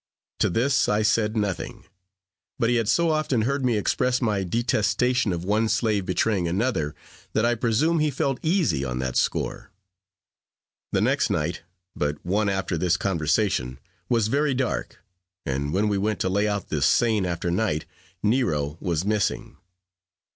[0.39, 1.85] To this I said nothing;
[2.57, 6.95] but he had so often heard me express my detestation of one slave betraying another,
[7.33, 9.69] that I presume he felt easy on that score.
[10.91, 11.61] The next night
[11.95, 13.77] but one after this conversation
[14.09, 15.03] was very dark,
[15.45, 17.85] and when we went to lay out the seine after night,
[18.23, 19.57] Nero was missing.